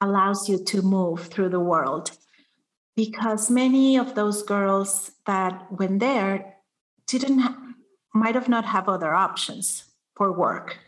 allows 0.00 0.48
you 0.48 0.62
to 0.62 0.82
move 0.82 1.26
through 1.26 1.48
the 1.48 1.60
world. 1.60 2.10
Because 2.94 3.50
many 3.50 3.96
of 3.96 4.14
those 4.14 4.42
girls 4.42 5.12
that 5.26 5.70
went 5.72 6.00
there 6.00 6.56
didn't 7.06 7.42
might 8.12 8.34
have 8.34 8.48
not 8.48 8.64
have 8.64 8.88
other 8.88 9.14
options 9.14 9.84
for 10.16 10.32
work 10.32 10.78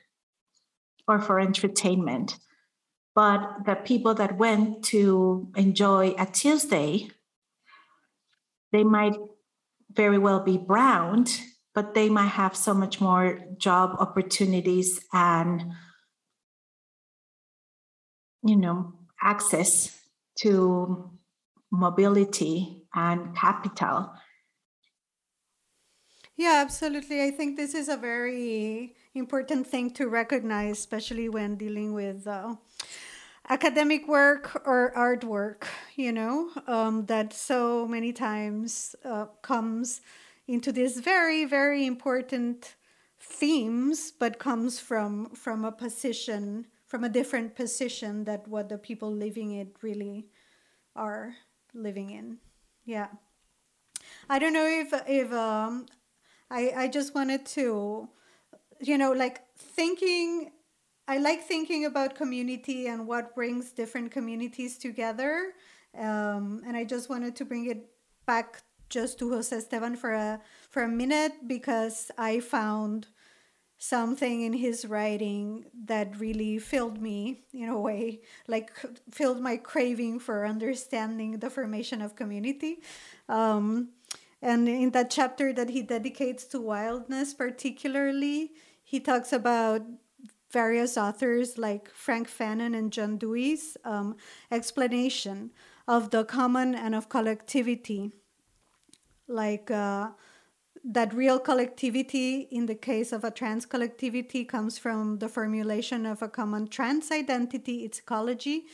or 1.07 1.21
for 1.21 1.39
entertainment. 1.39 2.39
But 3.15 3.65
the 3.67 3.75
people 3.77 4.15
that 4.15 4.39
went 4.39 4.85
to 4.87 5.49
enjoy 5.57 6.15
a 6.19 6.27
Tuesday, 6.27 7.11
they 8.73 8.85
might 8.85 9.17
very 9.95 10.19
well 10.19 10.41
be 10.41 10.59
browned, 10.59 11.41
but 11.75 11.95
they 11.95 12.09
might 12.09 12.29
have 12.29 12.57
so 12.57 12.75
much 12.75 13.01
more 13.01 13.41
job 13.59 13.97
opportunities 13.99 15.05
and 15.13 15.73
you 18.43 18.57
know 18.57 18.93
access 19.23 20.01
to 20.39 21.11
mobility 21.71 22.87
and 22.95 23.37
capital. 23.37 24.13
Yeah 26.37 26.63
absolutely. 26.65 27.23
I 27.23 27.31
think 27.31 27.57
this 27.57 27.75
is 27.75 27.89
a 27.89 27.97
very 27.97 28.97
important 29.15 29.67
thing 29.67 29.91
to 29.95 30.09
recognize 30.09 30.79
especially 30.79 31.29
when 31.29 31.57
dealing 31.57 31.93
with 31.93 32.26
uh, 32.26 32.57
academic 33.50 34.06
work 34.06 34.63
or 34.65 34.93
artwork, 34.97 35.65
you 35.97 36.13
know, 36.13 36.50
um, 36.67 37.04
that 37.06 37.34
so 37.34 37.86
many 37.86 38.13
times 38.13 38.95
uh, 39.04 39.26
comes 39.43 40.00
into 40.47 40.73
these 40.73 41.00
very, 41.00 41.45
very 41.45 41.84
important 41.84 42.76
themes, 43.19 44.13
but 44.19 44.39
comes 44.39 44.80
from 44.80 45.30
from 45.34 45.65
a 45.65 45.73
position, 45.73 46.67
from 46.86 47.04
a 47.04 47.08
different 47.08 47.54
position 47.54 48.25
that 48.25 48.47
what 48.49 48.69
the 48.69 48.78
people 48.78 49.13
living 49.13 49.52
it 49.52 49.76
really 49.82 50.28
are 50.97 51.34
living 51.75 52.10
in. 52.10 52.39
Yeah. 52.84 53.08
I 54.28 54.39
don't 54.39 54.52
know 54.52 54.67
if 54.67 54.93
if 55.08 55.32
um, 55.32 55.86
I 56.50 56.73
I 56.76 56.89
just 56.89 57.15
wanted 57.15 57.45
to, 57.56 58.08
you 58.80 58.97
know, 58.97 59.13
like 59.13 59.43
thinking 59.56 60.52
I 61.08 61.19
like 61.19 61.43
thinking 61.43 61.84
about 61.84 62.15
community 62.15 62.86
and 62.86 63.06
what 63.06 63.34
brings 63.34 63.73
different 63.73 64.13
communities 64.13 64.78
together. 64.78 65.52
Um, 65.99 66.63
and 66.67 66.76
I 66.76 66.84
just 66.84 67.08
wanted 67.10 67.34
to 67.36 67.45
bring 67.45 67.67
it 67.67 67.91
back 68.26 68.63
just 68.89 69.19
to 69.19 69.30
Jose 69.30 69.56
Esteban 69.56 69.97
for 69.97 70.13
a 70.13 70.41
for 70.69 70.82
a 70.82 70.89
minute 70.89 71.47
because 71.47 72.10
I 72.19 72.41
found 72.41 73.06
something 73.78 74.43
in 74.43 74.52
his 74.52 74.84
writing 74.84 75.65
that 75.86 76.21
really 76.21 76.58
filled 76.58 77.00
me 77.00 77.45
in 77.54 77.69
a 77.69 77.78
way, 77.78 78.21
like 78.47 78.71
filled 79.10 79.41
my 79.41 79.56
craving 79.56 80.19
for 80.19 80.47
understanding 80.47 81.39
the 81.39 81.49
formation 81.49 82.02
of 82.02 82.15
community. 82.15 82.82
Um, 83.26 83.89
and 84.43 84.69
in 84.69 84.91
that 84.91 85.10
chapter 85.10 85.52
that 85.54 85.71
he 85.71 85.80
dedicates 85.80 86.45
to 86.47 86.60
wildness, 86.60 87.32
particularly, 87.32 88.52
he 88.82 89.00
talks 89.00 89.32
about 89.32 89.82
various 90.50 90.97
authors 90.97 91.58
like 91.58 91.91
Frantz 91.91 92.30
Fanon 92.30 92.76
and 92.76 92.93
John 92.93 93.17
Dewey's 93.17 93.76
um, 93.84 94.17
explanation 94.50 95.50
of 95.86 96.10
the 96.10 96.25
common 96.25 96.75
and 96.75 96.95
of 96.95 97.08
collectivity, 97.08 98.13
like 99.28 99.71
uh, 99.71 100.10
that 100.84 101.13
real 101.13 101.39
collectivity 101.39 102.49
in 102.50 102.67
the 102.67 102.75
case 102.75 103.13
of 103.13 103.25
a 103.25 103.30
trans 103.30 103.67
collectivity 103.67 104.45
comes 104.45 104.78
from 104.78 105.19
the 105.19 105.28
formulation 105.28 106.06
of 106.06 106.23
a 106.23 106.28
common 106.28 106.67
trans 106.69 107.10
identity, 107.10 107.84
its 107.84 107.99
ecology, 107.99 108.65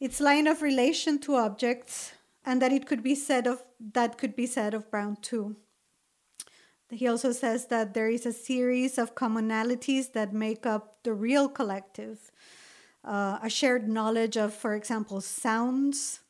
its 0.00 0.20
line 0.20 0.46
of 0.46 0.62
relation 0.62 1.18
to 1.20 1.36
objects, 1.36 2.12
and 2.44 2.60
that 2.60 2.72
it 2.72 2.86
could 2.86 3.02
be 3.02 3.14
said 3.14 3.46
of 3.46 3.62
that 3.92 4.18
could 4.18 4.34
be 4.36 4.46
said 4.46 4.74
of 4.74 4.90
Brown 4.90 5.16
too. 5.22 5.56
He 6.94 7.08
also 7.08 7.32
says 7.32 7.66
that 7.66 7.94
there 7.94 8.08
is 8.08 8.24
a 8.24 8.32
series 8.32 8.98
of 8.98 9.14
commonalities 9.14 10.12
that 10.12 10.32
make 10.32 10.64
up 10.64 11.02
the 11.02 11.12
real 11.12 11.48
collective. 11.48 12.30
Uh, 13.04 13.38
a 13.42 13.50
shared 13.50 13.88
knowledge 13.88 14.36
of, 14.36 14.54
for 14.54 14.74
example, 14.74 15.20
sounds, 15.20 16.20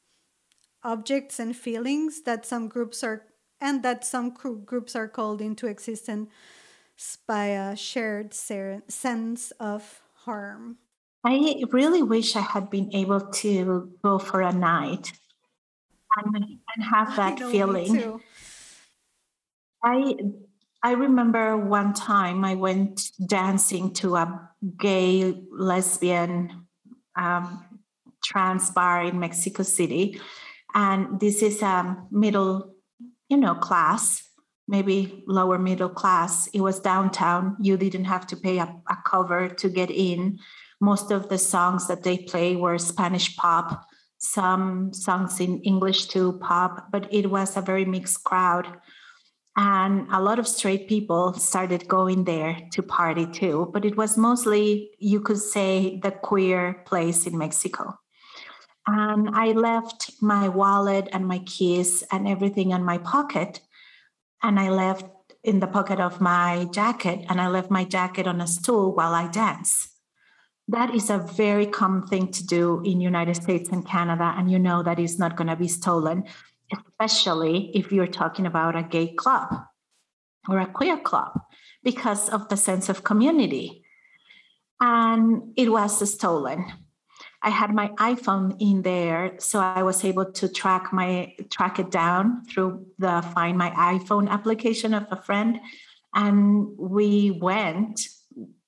objects, 0.82 1.38
and 1.38 1.54
feelings 1.54 2.22
that 2.22 2.44
some 2.46 2.68
groups 2.68 3.04
are, 3.04 3.26
and 3.60 3.82
that 3.82 4.04
some 4.04 4.30
groups 4.30 4.96
are 4.96 5.06
called 5.06 5.40
into 5.40 5.66
existence 5.66 6.30
by 7.26 7.46
a 7.46 7.76
shared 7.76 8.34
sense 8.34 9.50
of 9.60 10.02
harm. 10.24 10.78
I 11.24 11.62
really 11.70 12.02
wish 12.02 12.36
I 12.36 12.40
had 12.40 12.70
been 12.70 12.94
able 12.94 13.20
to 13.20 13.92
go 14.02 14.18
for 14.18 14.40
a 14.40 14.52
night 14.52 15.12
and, 16.16 16.34
and 16.36 16.84
have 16.84 17.16
that 17.16 17.38
feeling. 17.38 18.20
I 19.82 20.14
I 20.84 20.92
remember 20.92 21.56
one 21.56 21.94
time 21.94 22.44
I 22.44 22.56
went 22.56 23.10
dancing 23.26 23.94
to 23.94 24.16
a 24.16 24.50
gay 24.78 25.34
lesbian 25.50 26.66
um, 27.16 27.80
trans 28.22 28.68
bar 28.70 29.02
in 29.02 29.18
Mexico 29.18 29.62
City, 29.62 30.20
and 30.74 31.18
this 31.18 31.40
is 31.40 31.62
a 31.62 31.96
middle, 32.10 32.74
you 33.30 33.38
know, 33.38 33.54
class, 33.54 34.28
maybe 34.68 35.24
lower 35.26 35.58
middle 35.58 35.88
class. 35.88 36.48
It 36.48 36.60
was 36.60 36.80
downtown. 36.80 37.56
You 37.62 37.78
didn't 37.78 38.04
have 38.04 38.26
to 38.26 38.36
pay 38.36 38.58
a, 38.58 38.64
a 38.90 38.96
cover 39.06 39.48
to 39.48 39.68
get 39.70 39.90
in. 39.90 40.38
Most 40.82 41.10
of 41.10 41.30
the 41.30 41.38
songs 41.38 41.88
that 41.88 42.02
they 42.02 42.18
play 42.18 42.56
were 42.56 42.76
Spanish 42.76 43.34
pop, 43.36 43.86
some 44.18 44.92
songs 44.92 45.40
in 45.40 45.62
English 45.62 46.08
too, 46.08 46.34
pop, 46.42 46.88
but 46.92 47.08
it 47.10 47.30
was 47.30 47.56
a 47.56 47.62
very 47.62 47.86
mixed 47.86 48.22
crowd 48.22 48.66
and 49.56 50.08
a 50.10 50.20
lot 50.20 50.38
of 50.38 50.48
straight 50.48 50.88
people 50.88 51.32
started 51.34 51.86
going 51.86 52.24
there 52.24 52.58
to 52.72 52.82
party 52.82 53.26
too 53.26 53.70
but 53.72 53.84
it 53.84 53.96
was 53.96 54.18
mostly 54.18 54.90
you 54.98 55.20
could 55.20 55.38
say 55.38 56.00
the 56.02 56.10
queer 56.10 56.82
place 56.86 57.26
in 57.26 57.38
mexico. 57.38 57.98
And 58.86 59.30
i 59.34 59.52
left 59.52 60.10
my 60.20 60.48
wallet 60.48 61.08
and 61.12 61.26
my 61.26 61.38
keys 61.38 62.02
and 62.10 62.26
everything 62.28 62.70
in 62.72 62.84
my 62.84 62.98
pocket 62.98 63.60
and 64.42 64.58
i 64.58 64.70
left 64.70 65.06
in 65.42 65.60
the 65.60 65.66
pocket 65.66 66.00
of 66.00 66.20
my 66.20 66.66
jacket 66.72 67.24
and 67.28 67.40
i 67.40 67.48
left 67.48 67.70
my 67.70 67.84
jacket 67.84 68.26
on 68.26 68.40
a 68.40 68.46
stool 68.46 68.94
while 68.94 69.14
i 69.14 69.28
dance. 69.28 69.90
That 70.66 70.94
is 70.94 71.10
a 71.10 71.18
very 71.18 71.66
common 71.66 72.06
thing 72.06 72.32
to 72.32 72.46
do 72.46 72.80
in 72.84 73.00
united 73.00 73.36
states 73.36 73.68
and 73.70 73.86
canada 73.86 74.34
and 74.36 74.50
you 74.50 74.58
know 74.58 74.82
that 74.82 74.98
is 74.98 75.18
not 75.18 75.36
going 75.36 75.48
to 75.48 75.56
be 75.56 75.68
stolen 75.68 76.24
especially 76.74 77.70
if 77.74 77.92
you're 77.92 78.06
talking 78.06 78.46
about 78.46 78.76
a 78.76 78.82
gay 78.82 79.08
club. 79.14 79.48
or 80.48 80.58
a 80.58 80.66
queer 80.66 80.98
club 80.98 81.40
because 81.82 82.28
of 82.28 82.48
the 82.48 82.56
sense 82.56 82.88
of 82.88 83.04
community. 83.04 83.84
And 84.80 85.52
it 85.56 85.70
was 85.70 86.12
stolen. 86.12 86.66
I 87.42 87.50
had 87.50 87.74
my 87.74 87.88
iPhone 87.98 88.56
in 88.58 88.82
there, 88.82 89.34
so 89.38 89.60
I 89.60 89.82
was 89.82 90.04
able 90.04 90.32
to 90.32 90.48
track 90.48 90.92
my 90.92 91.34
track 91.50 91.78
it 91.78 91.90
down 91.90 92.44
through 92.46 92.86
the 92.98 93.22
Find 93.34 93.58
My 93.58 93.70
iPhone 93.70 94.28
application 94.28 94.94
of 94.94 95.06
a 95.10 95.22
friend. 95.22 95.60
And 96.14 96.68
we 96.78 97.30
went, 97.30 98.00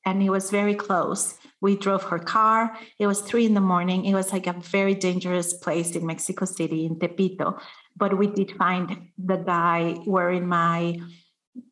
and 0.04 0.22
it 0.22 0.30
was 0.30 0.50
very 0.50 0.74
close. 0.74 1.38
We 1.62 1.76
drove 1.76 2.02
her 2.04 2.18
car. 2.18 2.76
It 2.98 3.06
was 3.06 3.22
three 3.22 3.46
in 3.46 3.54
the 3.54 3.60
morning. 3.60 4.04
It 4.04 4.14
was 4.14 4.30
like 4.30 4.46
a 4.46 4.52
very 4.52 4.94
dangerous 4.94 5.54
place 5.54 5.96
in 5.96 6.04
Mexico 6.04 6.44
City, 6.44 6.84
in 6.84 6.96
Tepito. 6.96 7.58
But 7.96 8.18
we 8.18 8.26
did 8.26 8.52
find 8.52 9.08
the 9.18 9.36
guy 9.36 9.96
wearing 10.06 10.46
my 10.46 10.98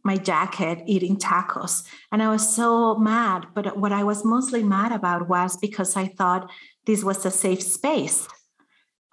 my 0.02 0.16
jacket 0.16 0.82
eating 0.86 1.14
tacos 1.18 1.84
and 2.10 2.22
i 2.22 2.28
was 2.30 2.56
so 2.56 2.94
mad 2.94 3.44
but 3.54 3.76
what 3.76 3.92
i 3.92 4.02
was 4.02 4.24
mostly 4.24 4.62
mad 4.62 4.90
about 4.92 5.28
was 5.28 5.58
because 5.58 5.94
i 5.94 6.06
thought 6.06 6.50
this 6.86 7.04
was 7.04 7.26
a 7.26 7.30
safe 7.30 7.62
space 7.62 8.26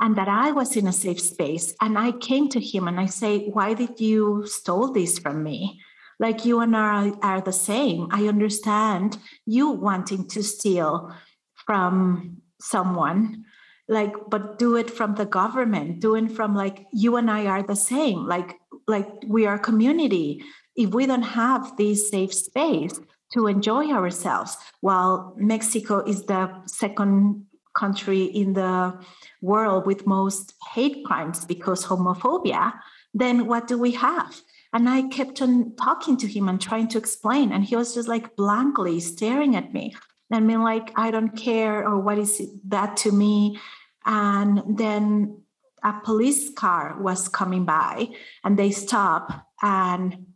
and 0.02 0.16
that 0.16 0.28
I 0.28 0.52
was 0.52 0.76
in 0.76 0.88
a 0.88 0.92
safe 0.92 1.22
space. 1.22 1.76
And 1.80 1.98
I 1.98 2.12
came 2.12 2.50
to 2.50 2.60
him 2.60 2.88
and 2.88 3.00
I 3.00 3.06
say, 3.06 3.48
why 3.50 3.76
did 3.76 4.02
you 4.02 4.44
stole 4.48 4.92
this 4.92 5.20
from 5.20 5.44
me? 5.44 5.80
Like 6.20 6.44
you 6.44 6.60
and 6.60 6.76
I 6.76 7.12
are 7.22 7.40
the 7.40 7.54
same. 7.54 8.08
I 8.12 8.28
understand 8.28 9.20
you 9.46 9.70
wanting 9.70 10.28
to 10.30 10.44
steal 10.44 11.16
from 11.56 12.42
someone, 12.60 13.46
like, 13.92 14.16
but 14.30 14.58
do 14.58 14.78
it 14.78 14.90
from 14.90 15.16
the 15.16 15.26
government, 15.26 16.00
do 16.00 16.16
it 16.16 16.32
from 16.32 16.56
like 16.56 16.88
you 16.94 17.18
and 17.18 17.30
I 17.30 17.46
are 17.48 17.62
the 17.62 17.76
same. 17.76 18.26
Like, 18.26 18.58
like 18.88 19.10
we 19.28 19.46
are 19.46 19.60
community. 19.60 20.44
If 20.78 20.92
we 20.92 21.06
don't 21.06 21.22
have 21.44 21.76
this 21.76 22.10
safe 22.10 22.34
space 22.34 22.98
to 23.34 23.48
enjoy 23.48 23.92
ourselves, 23.92 24.56
while 24.80 25.36
Mexico 25.38 26.00
is 26.06 26.24
the 26.24 26.50
second 26.68 27.46
country 27.76 28.24
in 28.24 28.54
the 28.54 28.98
world 29.42 29.86
with 29.86 30.08
most 30.08 30.54
hate 30.74 31.04
crimes 31.04 31.44
because 31.44 31.86
homophobia, 31.86 32.74
then 33.14 33.46
what 33.46 33.68
do 33.68 33.78
we 33.78 33.92
have? 33.92 34.42
And 34.72 34.88
I 34.88 35.10
kept 35.10 35.42
on 35.42 35.76
talking 35.76 36.16
to 36.16 36.28
him 36.28 36.48
and 36.48 36.62
trying 36.62 36.88
to 36.90 36.98
explain. 36.98 37.52
And 37.52 37.66
he 37.66 37.76
was 37.76 37.94
just 37.94 38.08
like 38.08 38.38
blankly 38.38 39.02
staring 39.02 39.58
at 39.58 39.74
me 39.74 39.94
and 40.32 40.48
being 40.48 40.62
like, 40.62 40.94
I 40.96 41.12
don't 41.12 41.36
care, 41.36 41.86
or 41.86 42.00
what 42.00 42.18
is 42.18 42.42
that 42.68 42.96
to 42.98 43.12
me? 43.12 43.60
And 44.06 44.78
then 44.78 45.42
a 45.84 45.94
police 46.04 46.50
car 46.50 46.98
was 47.00 47.28
coming 47.28 47.66
by 47.66 48.10
and 48.44 48.58
they 48.58 48.72
stopped 48.72 49.34
and 49.62 50.28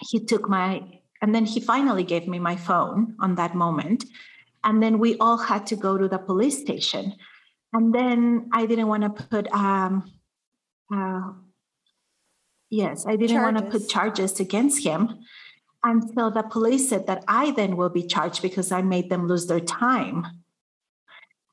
he 0.00 0.24
took 0.24 0.48
my 0.48 0.82
and 1.22 1.34
then 1.34 1.46
he 1.46 1.60
finally 1.60 2.04
gave 2.04 2.28
me 2.28 2.38
my 2.38 2.56
phone 2.56 3.16
on 3.20 3.36
that 3.36 3.54
moment. 3.54 4.04
And 4.62 4.82
then 4.82 4.98
we 4.98 5.16
all 5.18 5.38
had 5.38 5.66
to 5.68 5.76
go 5.76 5.96
to 5.96 6.08
the 6.08 6.18
police 6.18 6.60
station. 6.60 7.14
And 7.72 7.94
then 7.94 8.48
i 8.52 8.66
didn't 8.66 8.88
want 8.88 9.02
to 9.02 9.24
put 9.24 9.46
um 9.52 10.10
uh, 10.94 11.32
yes 12.70 13.04
i 13.06 13.16
didn't 13.16 13.42
want 13.42 13.58
to 13.58 13.64
put 13.64 13.88
charges 13.88 14.40
against 14.40 14.84
him 14.84 15.18
until 15.84 16.30
the 16.30 16.42
police 16.42 16.88
said 16.88 17.06
that 17.06 17.24
i 17.28 17.50
then 17.52 17.76
will 17.76 17.90
be 17.90 18.06
charged 18.06 18.40
because 18.40 18.72
i 18.72 18.80
made 18.82 19.10
them 19.10 19.26
lose 19.26 19.46
their 19.46 19.60
time 19.60 20.24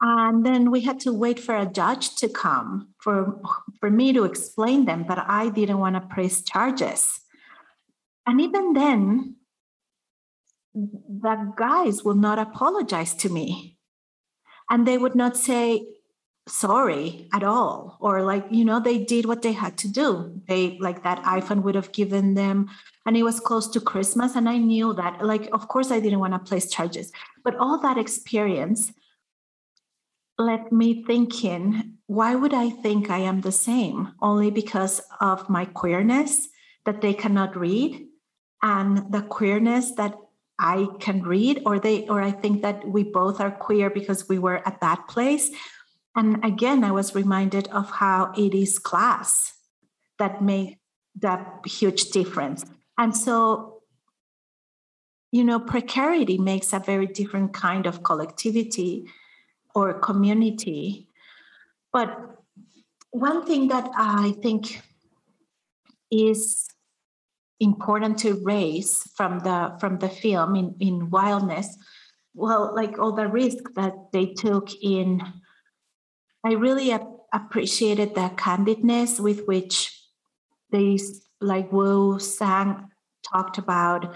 and 0.06 0.46
then 0.46 0.70
we 0.70 0.82
had 0.82 1.00
to 1.00 1.14
wait 1.14 1.40
for 1.40 1.56
a 1.56 1.66
judge 1.66 2.16
to 2.18 2.28
come 2.28 2.90
for 3.00 3.40
for 3.80 3.90
me 3.90 4.12
to 4.12 4.26
explain 4.26 4.84
them 4.84 5.06
that 5.08 5.24
i 5.30 5.50
didn't 5.50 5.80
want 5.80 5.96
to 5.96 6.02
press 6.14 6.44
charges. 6.44 7.22
And 8.26 8.42
even 8.42 8.74
then 8.74 9.36
the 10.76 11.54
guys 11.56 12.04
will 12.04 12.16
not 12.16 12.40
apologize 12.40 13.14
to 13.16 13.30
me. 13.30 13.78
And 14.70 14.88
they 14.88 14.98
would 14.98 15.16
not 15.16 15.38
say 15.38 15.86
sorry 16.48 17.30
at 17.34 17.44
all. 17.44 17.98
Or 18.02 18.24
like 18.24 18.46
you 18.52 18.66
know 18.66 18.82
they 18.82 18.98
did 18.98 19.26
what 19.26 19.42
they 19.42 19.54
had 19.54 19.78
to 19.80 19.88
do. 19.88 20.42
They 20.50 20.78
like 20.80 21.04
that 21.04 21.24
iphone 21.38 21.64
would 21.64 21.76
have 21.76 21.94
given 21.94 22.34
them 22.34 22.70
and 23.06 23.16
it 23.16 23.24
was 23.24 23.40
close 23.40 23.68
to 23.70 23.80
christmas 23.80 24.36
and 24.36 24.50
i 24.50 24.58
knew 24.58 24.94
that 24.94 25.24
like 25.24 25.48
of 25.54 25.68
course 25.68 25.92
i 25.92 26.00
didn't 26.02 26.20
want 26.20 26.34
to 26.34 26.40
place 26.40 26.70
charges. 26.70 27.14
But 27.46 27.56
all 27.56 27.78
that 27.80 27.98
experience 27.98 28.92
led 30.38 30.72
me 30.72 31.04
thinking 31.04 31.98
why 32.08 32.34
would 32.36 32.54
i 32.54 32.70
think 32.70 33.10
i 33.10 33.20
am 33.20 33.42
the 33.42 33.52
same 33.52 34.12
only 34.22 34.50
because 34.50 35.02
of 35.22 35.50
my 35.50 35.66
queerness 35.66 36.48
that 36.86 37.02
they 37.02 37.14
cannot 37.14 37.56
read 37.56 38.08
and 38.62 39.12
the 39.12 39.22
queerness 39.22 39.92
that 39.96 40.16
I 40.60 40.88
can 41.00 41.24
read, 41.24 41.62
or 41.66 41.80
they, 41.80 42.08
or 42.08 42.22
I 42.22 42.32
think 42.32 42.62
that 42.62 42.88
we 42.88 43.04
both 43.04 43.42
are 43.42 43.52
queer 43.52 43.90
because 43.90 44.30
we 44.30 44.40
were 44.40 44.66
at 44.68 44.80
that 44.82 45.08
place. 45.08 45.52
And 46.16 46.44
again, 46.46 46.84
I 46.84 46.92
was 46.92 47.16
reminded 47.16 47.68
of 47.70 47.90
how 47.90 48.32
it 48.38 48.54
is 48.54 48.80
class 48.80 49.54
that 50.20 50.42
make 50.42 50.80
that 51.20 51.62
huge 51.66 52.12
difference. 52.12 52.66
And 52.98 53.16
so, 53.16 53.82
you 55.32 55.44
know, 55.44 55.60
precarity 55.60 56.38
makes 56.38 56.72
a 56.72 56.80
very 56.80 57.08
different 57.08 57.54
kind 57.54 57.88
of 57.88 58.04
collectivity 58.04 59.08
or 59.76 59.94
community. 59.94 61.08
But 61.92 62.38
one 63.12 63.46
thing 63.46 63.68
that 63.68 63.90
I 63.96 64.34
think 64.42 64.82
is 66.12 66.68
important 67.60 68.18
to 68.20 68.42
raise 68.44 69.04
from 69.16 69.40
the 69.40 69.76
from 69.80 70.00
the 70.00 70.10
film 70.10 70.56
in, 70.56 70.76
in 70.80 71.10
wildness 71.10 71.78
well 72.34 72.74
like 72.76 73.00
all 73.00 73.14
the 73.14 73.28
risk 73.28 73.64
that 73.76 73.94
they 74.12 74.26
took 74.26 74.70
in 74.82 75.22
i 76.44 76.52
really 76.52 76.92
ap- 76.92 77.08
appreciated 77.32 78.14
the 78.16 78.30
candidness 78.36 79.20
with 79.20 79.46
which 79.46 80.04
they 80.72 80.98
like 81.40 81.72
Wu 81.72 82.20
Tsang 82.20 82.90
talked 83.24 83.58
about 83.58 84.14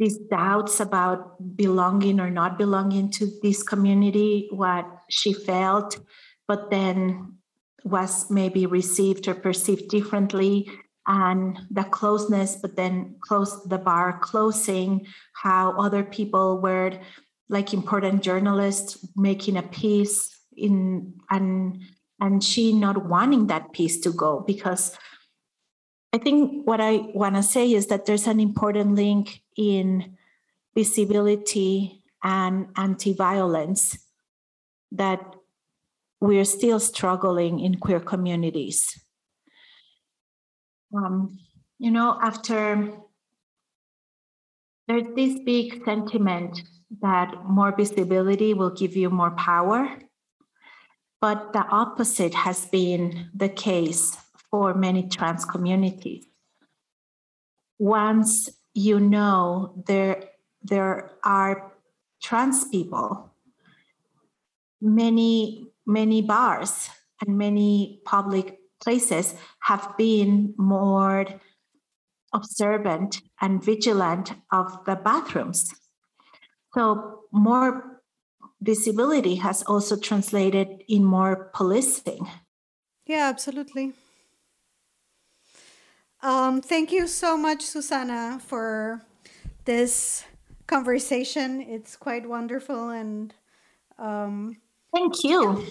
these 0.00 0.18
doubts 0.18 0.80
about 0.80 1.36
belonging 1.56 2.18
or 2.18 2.30
not 2.30 2.58
belonging 2.58 3.10
to 3.12 3.30
this 3.42 3.62
community 3.62 4.48
what 4.50 4.84
she 5.08 5.32
felt 5.32 6.00
but 6.48 6.68
then 6.70 7.36
was 7.84 8.28
maybe 8.28 8.66
received 8.66 9.28
or 9.28 9.34
perceived 9.34 9.88
differently 9.88 10.68
and 11.06 11.58
the 11.70 11.84
closeness, 11.84 12.56
but 12.56 12.76
then 12.76 13.16
close 13.20 13.62
the 13.64 13.78
bar 13.78 14.18
closing, 14.20 15.06
how 15.34 15.72
other 15.78 16.04
people 16.04 16.60
were 16.60 16.98
like 17.48 17.72
important 17.72 18.22
journalists 18.22 18.98
making 19.16 19.56
a 19.56 19.62
piece 19.62 20.28
in 20.56 21.14
and 21.30 21.82
and 22.20 22.44
she 22.44 22.72
not 22.72 23.06
wanting 23.06 23.46
that 23.46 23.72
piece 23.72 23.98
to 24.00 24.12
go 24.12 24.44
because 24.46 24.96
I 26.12 26.18
think 26.18 26.66
what 26.66 26.80
I 26.80 27.08
want 27.14 27.36
to 27.36 27.42
say 27.42 27.72
is 27.72 27.86
that 27.86 28.06
there's 28.06 28.26
an 28.26 28.40
important 28.40 28.96
link 28.96 29.40
in 29.60 30.16
visibility 30.74 32.02
and 32.24 32.68
anti-violence 32.76 33.98
that 34.90 35.20
we're 36.20 36.44
still 36.44 36.80
struggling 36.80 37.60
in 37.60 37.76
queer 37.76 38.00
communities 38.00 39.00
um, 40.96 41.38
you 41.78 41.90
know, 41.90 42.18
after 42.20 42.92
there's 44.88 45.06
this 45.14 45.38
big 45.44 45.84
sentiment 45.84 46.62
that 47.00 47.44
more 47.44 47.74
visibility 47.76 48.54
will 48.54 48.70
give 48.70 48.96
you 48.96 49.10
more 49.10 49.30
power. 49.32 49.88
But 51.20 51.52
the 51.52 51.64
opposite 51.66 52.34
has 52.34 52.66
been 52.66 53.30
the 53.34 53.48
case 53.48 54.16
for 54.50 54.74
many 54.74 55.06
trans 55.08 55.44
communities. 55.44 56.26
Once 57.78 58.48
you 58.74 59.00
know 59.00 59.82
there, 59.86 60.24
there 60.62 61.10
are 61.24 61.72
trans 62.22 62.64
people, 62.68 63.30
many, 64.80 65.66
many 65.86 66.22
bars 66.22 66.90
and 67.20 67.36
many 67.36 68.00
public 68.04 68.58
places 68.82 69.34
have 69.60 69.94
been 69.98 70.54
more 70.56 71.26
observant 72.32 73.22
and 73.40 73.62
vigilant 73.62 74.32
of 74.52 74.84
the 74.84 74.96
bathrooms. 74.96 75.74
So, 76.74 77.24
more 77.32 78.00
visibility 78.60 79.36
has 79.36 79.62
also 79.62 79.96
translated 79.96 80.84
in 80.88 81.04
more 81.04 81.50
policing. 81.54 82.28
Yeah, 83.06 83.28
absolutely. 83.28 83.94
Um, 86.22 86.60
thank 86.60 86.92
you 86.92 87.06
so 87.06 87.36
much, 87.36 87.62
Susana, 87.62 88.40
for 88.46 89.02
this 89.64 90.24
conversation. 90.66 91.62
It's 91.62 91.96
quite 91.96 92.28
wonderful 92.28 92.90
and. 92.90 93.34
Um, 93.98 94.56
thank 94.94 95.22
you. 95.24 95.66